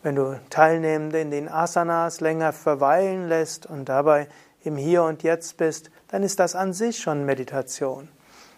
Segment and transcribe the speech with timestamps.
[0.02, 4.28] Wenn du Teilnehmende in den Asanas länger verweilen lässt und dabei
[4.62, 8.08] im Hier und Jetzt bist, dann ist das an sich schon Meditation.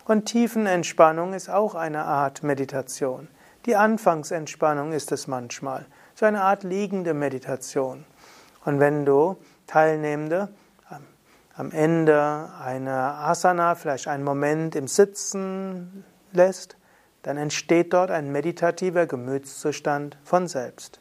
[0.05, 3.28] Und Tiefenentspannung ist auch eine Art Meditation.
[3.66, 8.05] Die Anfangsentspannung ist es manchmal, so eine Art liegende Meditation.
[8.64, 10.48] Und wenn du Teilnehmende
[11.59, 16.77] am Ende einer Asana vielleicht einen Moment im Sitzen lässt,
[17.23, 21.00] dann entsteht dort ein meditativer Gemütszustand von selbst.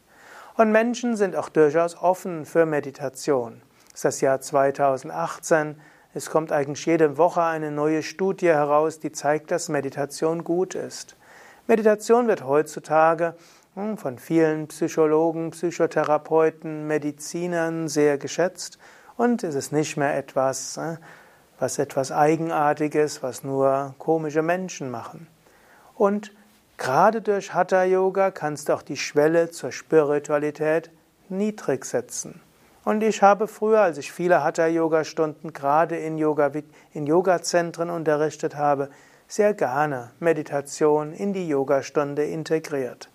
[0.56, 3.62] Und Menschen sind auch durchaus offen für Meditation.
[3.90, 5.80] Es ist das Jahr 2018.
[6.16, 11.16] Es kommt eigentlich jede Woche eine neue Studie heraus, die zeigt, dass Meditation gut ist.
[11.68, 13.36] Meditation wird heutzutage
[13.76, 18.80] hm, von vielen Psychologen, Psychotherapeuten, Medizinern sehr geschätzt
[19.18, 20.98] und es ist nicht mehr etwas, äh,
[21.60, 25.28] was etwas Eigenartiges, was nur komische Menschen machen.
[25.96, 26.32] Und
[26.78, 30.92] gerade durch Hatha Yoga kannst du auch die Schwelle zur Spiritualität
[31.30, 32.42] niedrig setzen.
[32.86, 36.52] Und ich habe früher, als ich viele Hatha Yoga Stunden gerade in Yoga
[36.94, 38.90] in Yoga-Zentren unterrichtet habe,
[39.28, 43.10] sehr gerne Meditation in die Yogastunde integriert.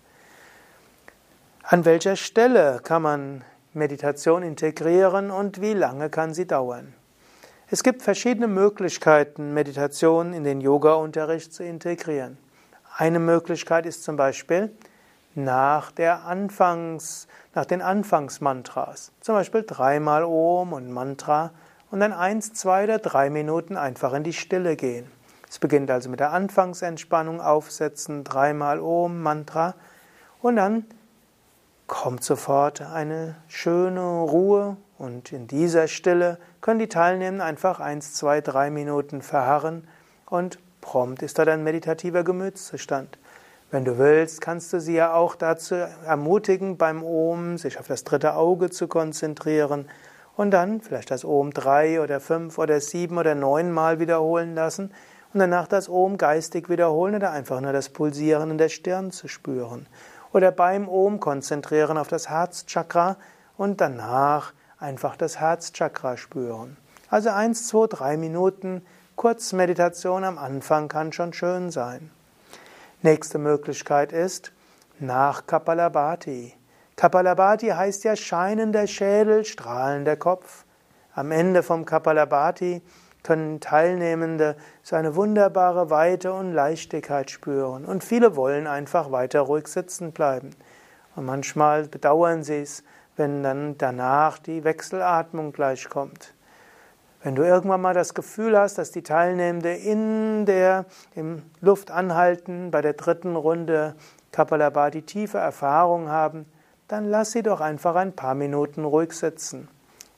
[1.63, 3.45] An welcher Stelle kann man
[3.75, 6.93] Meditation integrieren und wie lange kann sie dauern?
[7.71, 12.37] Es gibt verschiedene Möglichkeiten, Meditation in den Yoga-Unterricht zu integrieren.
[12.97, 14.71] Eine Möglichkeit ist zum Beispiel
[15.35, 19.13] nach, der Anfangs, nach den Anfangsmantras.
[19.21, 21.53] Zum Beispiel dreimal Om und Mantra
[21.91, 25.11] und dann eins, zwei oder drei Minuten einfach in die Stille gehen.
[25.49, 29.75] Es beginnt also mit der Anfangsentspannung, aufsetzen, dreimal Om, Mantra
[30.43, 30.85] und dann
[31.93, 38.41] kommt sofort eine schöne Ruhe und in dieser Stille können die Teilnehmenden einfach eins, zwei,
[38.41, 39.87] drei Minuten verharren
[40.25, 43.19] und prompt ist dort ein meditativer Gemütszustand.
[43.71, 48.05] Wenn du willst, kannst du sie ja auch dazu ermutigen, beim Om sich auf das
[48.05, 49.87] dritte Auge zu konzentrieren
[50.35, 54.95] und dann vielleicht das Om drei oder fünf oder sieben oder neun Mal wiederholen lassen
[55.35, 59.29] und danach das Om geistig wiederholen oder einfach nur das Pulsieren in der Stirn zu
[59.29, 59.87] spüren.
[60.33, 63.17] Oder beim Om konzentrieren auf das Herzchakra
[63.57, 66.77] und danach einfach das Herzchakra spüren.
[67.11, 68.85] Also eins, zwei, drei Minuten
[69.17, 72.11] Kurzmeditation am Anfang kann schon schön sein.
[73.03, 74.53] Nächste Möglichkeit ist
[74.99, 76.55] nach Kapalabhati.
[76.97, 80.65] Kapalabhati heißt ja scheinender Schädel, strahlender Kopf.
[81.15, 82.81] Am Ende vom Kapalabhati
[83.23, 87.85] können Teilnehmende so eine wunderbare Weite und Leichtigkeit spüren.
[87.85, 90.51] Und viele wollen einfach weiter ruhig sitzen bleiben.
[91.15, 92.83] Und manchmal bedauern sie es,
[93.17, 96.35] wenn dann danach die Wechselatmung gleich kommt.
[97.23, 102.81] Wenn du irgendwann mal das Gefühl hast, dass die Teilnehmende in der im Luftanhalten bei
[102.81, 103.95] der dritten Runde
[104.33, 106.47] Kapalabhati tiefe Erfahrung haben,
[106.89, 109.69] dann lass sie doch einfach ein paar Minuten ruhig sitzen.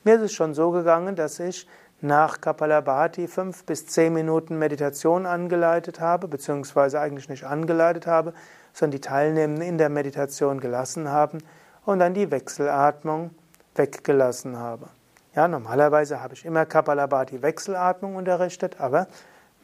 [0.04, 1.66] Mir ist es schon so gegangen, dass ich
[2.00, 8.34] nach Kapalabhati fünf bis zehn Minuten Meditation angeleitet habe, beziehungsweise eigentlich nicht angeleitet habe,
[8.72, 11.38] sondern die Teilnehmenden in der Meditation gelassen haben
[11.84, 13.30] und dann die Wechselatmung
[13.74, 14.88] weggelassen habe.
[15.34, 19.08] Ja, normalerweise habe ich immer Kapalabhati Wechselatmung unterrichtet, aber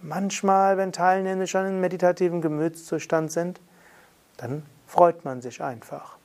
[0.02, 3.60] manchmal, wenn Teilnehmende schon in meditativen Gemütszustand sind,
[4.37, 6.16] dann freut man sich einfach.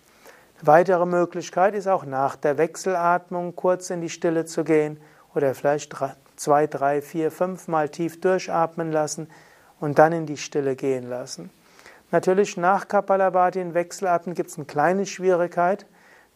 [0.57, 4.99] Eine weitere Möglichkeit ist auch nach der Wechselatmung kurz in die Stille zu gehen
[5.35, 5.93] oder vielleicht
[6.35, 9.29] zwei, drei, vier, fünf Mal tief durchatmen lassen
[9.79, 11.49] und dann in die Stille gehen lassen.
[12.11, 15.85] Natürlich nach Kapalabhati in Wechselatmen gibt es eine kleine Schwierigkeit.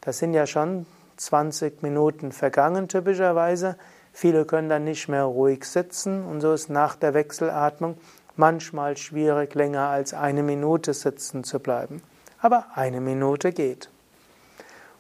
[0.02, 0.86] Das sind ja schon
[1.18, 3.76] 20 Minuten vergangen typischerweise.
[4.12, 7.98] Viele können dann nicht mehr ruhig sitzen und so ist nach der Wechselatmung
[8.36, 12.02] manchmal schwierig, länger als eine Minute sitzen zu bleiben.
[12.42, 13.90] Aber eine Minute geht.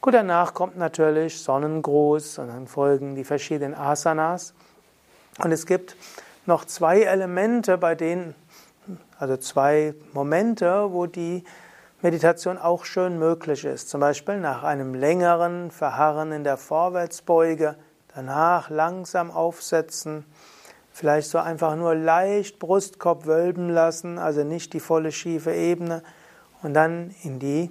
[0.02, 4.54] Gut, danach kommt natürlich Sonnengruß und dann folgen die verschiedenen Asanas.
[5.44, 5.98] Und es gibt
[6.46, 8.34] noch zwei Elemente, bei denen,
[9.20, 11.44] also zwei Momente, wo die
[12.02, 13.90] Meditation auch schön möglich ist.
[13.90, 17.76] Zum Beispiel nach einem längeren Verharren in der Vorwärtsbeuge,
[18.16, 20.24] danach langsam aufsetzen,
[20.94, 26.04] vielleicht so einfach nur leicht Brustkorb wölben lassen, also nicht die volle schiefe Ebene,
[26.62, 27.70] und dann in die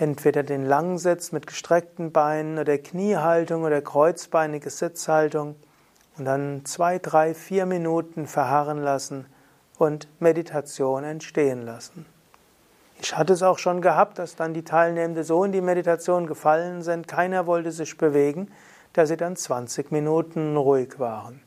[0.00, 5.56] entweder den Langsitz mit gestreckten Beinen oder Kniehaltung oder kreuzbeinige Sitzhaltung
[6.16, 9.26] und dann zwei, drei, vier Minuten verharren lassen
[9.78, 12.06] und Meditation entstehen lassen.
[13.02, 16.82] Ich hatte es auch schon gehabt, dass dann die Teilnehmenden so in die Meditation gefallen
[16.82, 18.50] sind, keiner wollte sich bewegen,
[18.94, 21.42] dass sie dann 20 Minuten ruhig waren.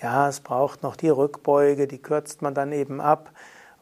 [0.00, 3.30] Ja, es braucht noch die Rückbeuge, die kürzt man dann eben ab.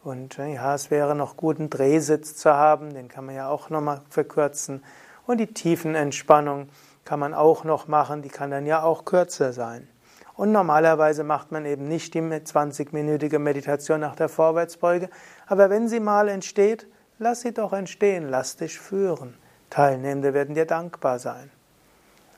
[0.07, 3.49] Und äh, ja, es wäre noch gut, einen Drehsitz zu haben, den kann man ja
[3.49, 4.85] auch nochmal verkürzen.
[5.27, 6.69] Und die Tiefenentspannung
[7.05, 9.89] kann man auch noch machen, die kann dann ja auch kürzer sein.
[10.37, 15.11] Und normalerweise macht man eben nicht die 20-minütige Meditation nach der Vorwärtsbeuge,
[15.49, 16.87] aber wenn sie mal entsteht,
[17.19, 19.37] lass sie doch entstehen, lass dich führen.
[19.71, 21.51] Teilnehmende werden dir dankbar sein.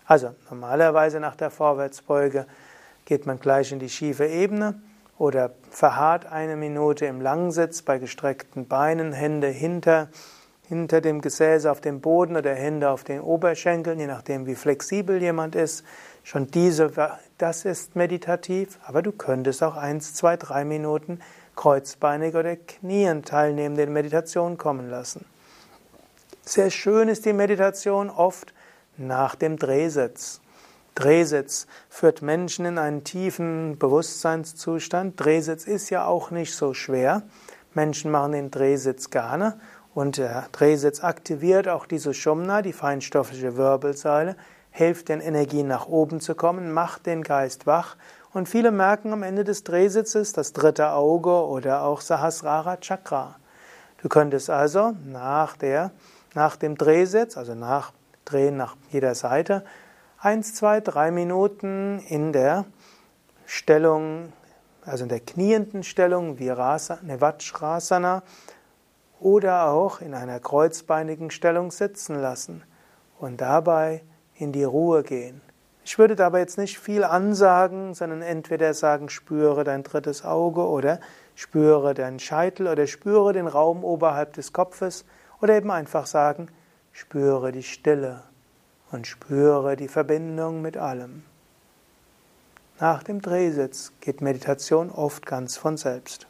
[0.06, 2.46] Also normalerweise nach der Vorwärtsbeuge
[3.04, 4.80] geht man gleich in die schiefe Ebene
[5.18, 10.08] oder verharrt eine Minute im Langsitz bei gestreckten Beinen, Hände hinter,
[10.68, 15.20] hinter dem Gesäß auf dem Boden oder Hände auf den Oberschenkeln, je nachdem wie flexibel
[15.20, 15.84] jemand ist.
[16.22, 16.92] Schon diese,
[17.38, 21.20] das ist meditativ, aber du könntest auch eins, zwei, drei Minuten
[21.56, 25.24] kreuzbeinig oder knien teilnehmende in Meditation kommen lassen.
[26.42, 28.54] Sehr schön ist die Meditation oft
[28.96, 30.40] nach dem Drehsitz.
[30.98, 35.14] Drehsitz führt Menschen in einen tiefen Bewusstseinszustand.
[35.20, 37.22] Drehsitz ist ja auch nicht so schwer.
[37.72, 39.60] Menschen machen den Drehsitz gerne
[39.94, 44.34] und der Drehsitz aktiviert auch die Sushumna, die feinstoffliche Wirbelsäule,
[44.72, 47.94] hilft den Energien nach oben zu kommen, macht den Geist wach
[48.32, 53.36] und viele merken am Ende des Drehsitzes das dritte Auge oder auch Sahasrara Chakra.
[54.02, 55.92] Du könntest also nach, der,
[56.34, 57.92] nach dem Drehsitz, also nach
[58.24, 59.64] Drehen nach jeder Seite,
[60.20, 62.64] eins, zwei, drei Minuten in der
[63.46, 64.32] Stellung,
[64.84, 68.22] also in der knienden Stellung, Virasana, Vajrasana,
[69.20, 72.62] oder auch in einer kreuzbeinigen Stellung sitzen lassen
[73.18, 74.04] und dabei
[74.34, 75.40] in die Ruhe gehen.
[75.84, 81.00] Ich würde dabei jetzt nicht viel ansagen, sondern entweder sagen, spüre dein drittes Auge oder
[81.34, 85.04] spüre deinen Scheitel oder spüre den Raum oberhalb des Kopfes
[85.40, 86.48] oder eben einfach sagen,
[86.92, 88.27] spüre die Stille
[88.90, 91.22] und spüre die Verbindung mit allem.
[92.80, 96.26] Nach dem Drehsitz geht Meditation oft ganz von selbst.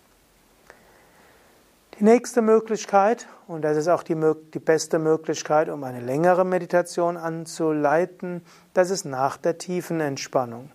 [1.98, 4.16] Die nächste Möglichkeit, und das ist auch die,
[4.54, 10.70] die, beste Möglichkeit, um eine längere Meditation anzuleiten, das ist nach der tiefen Entspannung.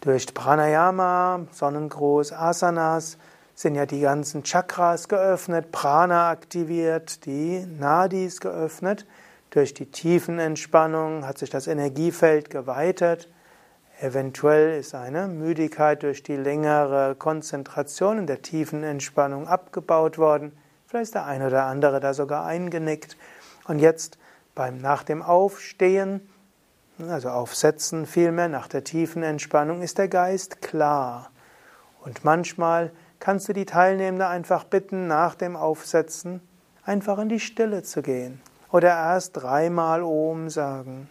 [0.00, 3.18] Durch Pranayama, Sonnengruß, Asanas
[3.54, 9.06] sind ja die ganzen Chakras geöffnet, Prana aktiviert, die Nadis geöffnet.
[9.54, 13.30] Durch die tiefen Entspannung hat sich das Energiefeld geweitet.
[14.00, 20.58] Eventuell ist eine Müdigkeit durch die längere Konzentration in der tiefen Entspannung abgebaut worden.
[20.88, 23.16] Vielleicht ist der eine oder andere da sogar eingenickt.
[23.68, 24.18] Und jetzt
[24.56, 26.28] beim nach dem Aufstehen,
[27.08, 31.30] also Aufsetzen vielmehr, nach der tiefen Entspannung ist der Geist klar.
[32.00, 36.40] Und manchmal kannst du die Teilnehmenden einfach bitten, nach dem Aufsetzen
[36.84, 38.40] einfach in die Stille zu gehen.
[38.74, 41.08] Oder erst dreimal Om sagen.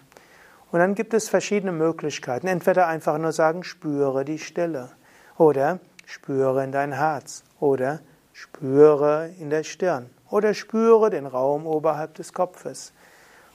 [0.73, 2.47] Und dann gibt es verschiedene Möglichkeiten.
[2.47, 4.89] Entweder einfach nur sagen, spüre die Stille.
[5.37, 7.45] Oder spüre in dein Herz.
[7.61, 8.01] Oder
[8.33, 10.09] spüre in der Stirn.
[10.29, 12.91] Oder spüre den Raum oberhalb des Kopfes.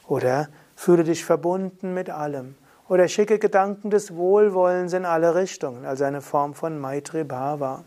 [0.06, 2.54] Oder fühle dich verbunden mit allem.
[2.88, 7.84] Oder schicke Gedanken des Wohlwollens in alle Richtungen, also eine Form von Maitri Bhava.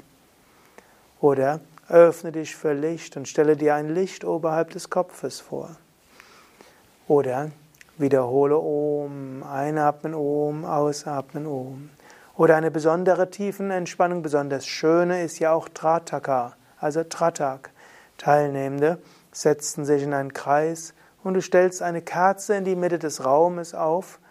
[1.19, 5.77] Oder öffne dich für Licht und stelle dir ein Licht oberhalb des Kopfes vor.
[7.11, 7.51] Oder
[7.97, 11.89] Wiederhole Om, einatmen Om, ausatmen Om.
[12.37, 17.71] Oder eine besondere Tiefenentspannung, besonders schöne ist ja auch Trataka, also Tratak.
[18.17, 18.97] Teilnehmende
[19.33, 23.73] setzen sich in einen Kreis und du stellst eine Kerze in die Mitte des Raumes
[23.73, 24.21] auf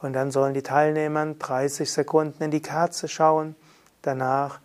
[0.00, 3.54] und dann sollen die Teilnehmer 30 Sekunden in die Kerze schauen,
[4.00, 4.60] danach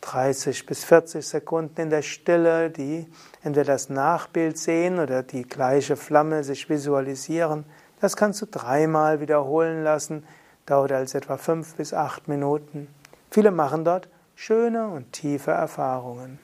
[0.00, 3.06] 30 bis 40 Sekunden in der Stille, die
[3.42, 7.64] entweder das Nachbild sehen oder die gleiche Flamme sich visualisieren.
[8.00, 10.24] Das kannst du dreimal wiederholen lassen,
[10.66, 12.88] dauert also etwa fünf bis acht Minuten.
[13.30, 16.38] Viele machen dort schöne und tiefe Erfahrungen.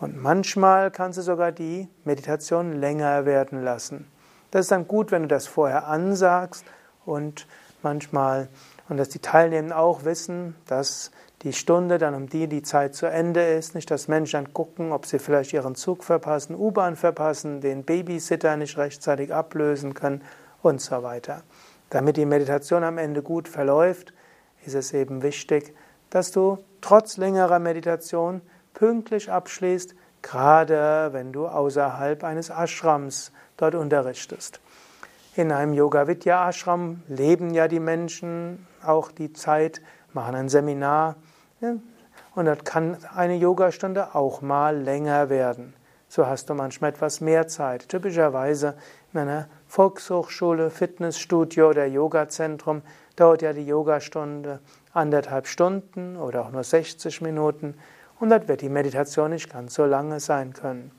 [0.00, 4.10] Und manchmal kannst du sogar die Meditation länger werden lassen.
[4.50, 6.64] Das ist dann gut, wenn du das vorher ansagst
[7.04, 7.46] und
[7.82, 8.48] manchmal,
[8.88, 11.10] und dass die Teilnehmenden auch wissen, dass
[11.42, 14.92] die Stunde dann um die die Zeit zu Ende ist, nicht dass Menschen dann gucken,
[14.92, 20.22] ob sie vielleicht ihren Zug verpassen, U-Bahn verpassen, den Babysitter nicht rechtzeitig ablösen können
[20.62, 21.42] und so weiter.
[21.90, 24.12] Damit die Meditation am Ende gut verläuft,
[24.66, 25.74] ist es eben wichtig,
[26.10, 28.40] dass du trotz längerer Meditation
[28.74, 34.60] pünktlich abschließt, gerade wenn du außerhalb eines Ashrams dort unterrichtest.
[35.36, 39.80] In einem Yoga Vidya Ashram leben ja die Menschen auch die Zeit,
[40.12, 41.16] machen ein Seminar
[42.34, 45.74] und dort kann eine Yogastunde auch mal länger werden.
[46.08, 47.88] So hast du manchmal etwas mehr Zeit.
[47.88, 48.74] Typischerweise
[49.12, 52.82] in einer Volkshochschule, Fitnessstudio oder Yogazentrum
[53.16, 54.60] dauert ja die Yogastunde
[54.92, 57.74] anderthalb Stunden oder auch nur 60 Minuten
[58.20, 60.92] und dort wird die Meditation nicht ganz so lange sein können.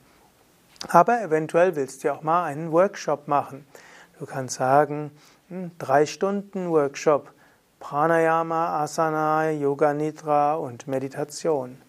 [0.87, 3.65] Aber eventuell willst du auch mal einen Workshop machen.
[4.19, 5.11] Du kannst sagen,
[5.49, 7.33] hm, drei Stunden Workshop,
[7.79, 11.81] Pranayama, Asana, Yoga Nidra und Meditation.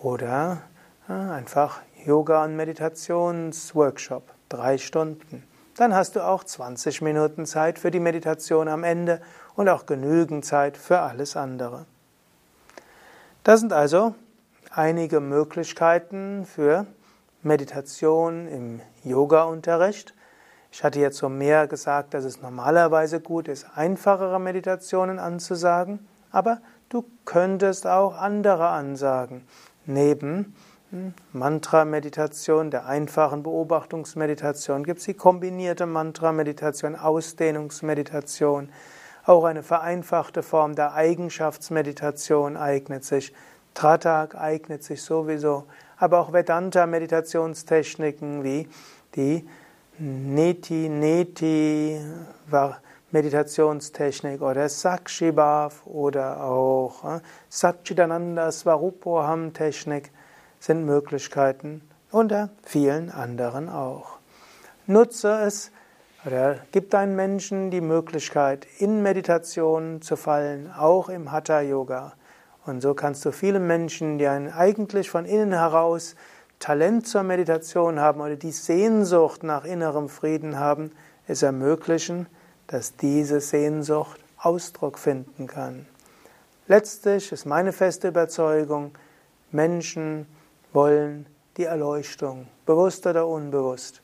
[0.00, 0.62] Oder
[1.06, 5.44] einfach Yoga- und Meditationsworkshop, drei Stunden.
[5.76, 9.20] Dann hast du auch 20 Minuten Zeit für die Meditation am Ende
[9.54, 11.86] und auch genügend Zeit für alles andere.
[13.44, 14.14] Das sind also
[14.70, 16.86] einige Möglichkeiten für
[17.42, 20.14] Meditation im Yoga-Unterricht.
[20.74, 25.98] Ich hatte jetzt so mehr gesagt, dass es normalerweise gut ist, einfachere Meditationen anzusagen,
[26.30, 29.46] aber du könntest auch andere ansagen.
[29.84, 30.56] Neben
[30.90, 38.70] hm, Mantra-Meditation, der einfachen Beobachtungsmeditation gibt es die kombinierte Mantra-Meditation, Ausdehnungsmeditation.
[39.26, 43.34] Auch eine vereinfachte Form der Eigenschaftsmeditation eignet sich.
[43.74, 45.66] Tratak eignet sich sowieso,
[45.98, 48.70] aber auch Vedanta-Meditationstechniken wie
[49.16, 49.46] die
[49.98, 52.00] Neti Neti
[53.12, 57.20] Meditationstechnik oder Sakshibhav oder auch äh,
[57.50, 60.10] Satchitananda Svarupoham Technik
[60.58, 64.18] sind Möglichkeiten unter vielen anderen auch.
[64.86, 65.70] Nutze es
[66.24, 72.14] oder gib deinen Menschen die Möglichkeit, in Meditation zu fallen, auch im Hatha Yoga.
[72.64, 76.14] Und so kannst du viele Menschen, die einen eigentlich von innen heraus
[76.62, 80.92] Talent zur Meditation haben oder die Sehnsucht nach innerem Frieden haben,
[81.26, 82.28] es ermöglichen,
[82.68, 85.86] dass diese Sehnsucht Ausdruck finden kann.
[86.68, 88.92] Letztlich ist meine feste Überzeugung,
[89.50, 90.26] Menschen
[90.72, 91.26] wollen
[91.56, 94.00] die Erleuchtung, bewusst oder unbewusst.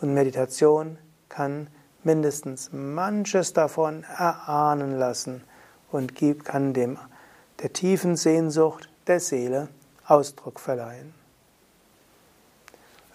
[0.00, 0.98] Und Meditation
[1.28, 1.66] kann
[2.04, 5.42] mindestens manches davon erahnen lassen
[5.90, 6.98] und kann dem
[7.60, 9.66] der tiefen Sehnsucht der Seele
[10.06, 11.25] Ausdruck verleihen.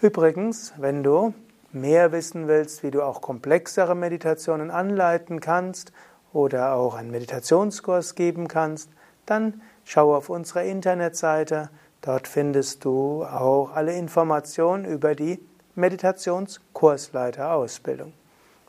[0.02, 1.34] Übrigens, wenn du
[1.72, 5.92] mehr wissen willst, wie du auch komplexere Meditationen anleiten kannst
[6.34, 8.90] oder auch einen Meditationskurs geben kannst,
[9.28, 11.70] dann schau auf unsere Internetseite.
[12.02, 15.40] Dort findest du auch alle Informationen über die
[15.76, 18.14] Meditationskursleiterausbildung.